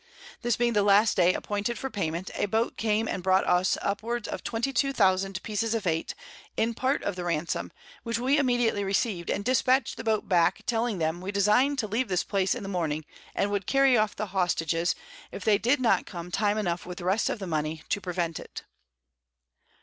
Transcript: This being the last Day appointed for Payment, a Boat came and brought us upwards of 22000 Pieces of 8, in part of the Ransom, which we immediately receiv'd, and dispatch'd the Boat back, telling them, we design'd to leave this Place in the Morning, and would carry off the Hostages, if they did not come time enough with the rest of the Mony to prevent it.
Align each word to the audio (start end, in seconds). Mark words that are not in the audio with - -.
This 0.41 0.57
being 0.57 0.73
the 0.73 0.81
last 0.81 1.15
Day 1.15 1.35
appointed 1.35 1.77
for 1.77 1.91
Payment, 1.91 2.31
a 2.33 2.47
Boat 2.47 2.75
came 2.75 3.07
and 3.07 3.21
brought 3.21 3.45
us 3.45 3.77
upwards 3.83 4.27
of 4.27 4.43
22000 4.43 5.43
Pieces 5.43 5.75
of 5.75 5.85
8, 5.85 6.15
in 6.57 6.73
part 6.73 7.03
of 7.03 7.15
the 7.15 7.23
Ransom, 7.23 7.71
which 8.01 8.17
we 8.17 8.39
immediately 8.39 8.83
receiv'd, 8.83 9.29
and 9.29 9.45
dispatch'd 9.45 9.97
the 9.97 10.03
Boat 10.03 10.27
back, 10.27 10.63
telling 10.65 10.97
them, 10.97 11.21
we 11.21 11.31
design'd 11.31 11.77
to 11.77 11.87
leave 11.87 12.07
this 12.07 12.23
Place 12.23 12.55
in 12.55 12.63
the 12.63 12.67
Morning, 12.67 13.05
and 13.35 13.51
would 13.51 13.67
carry 13.67 13.95
off 13.95 14.15
the 14.15 14.25
Hostages, 14.33 14.95
if 15.31 15.45
they 15.45 15.59
did 15.59 15.79
not 15.79 16.07
come 16.07 16.31
time 16.31 16.57
enough 16.57 16.83
with 16.87 16.97
the 16.97 17.05
rest 17.05 17.29
of 17.29 17.37
the 17.37 17.45
Mony 17.45 17.83
to 17.89 18.01
prevent 18.01 18.39
it. 18.39 18.63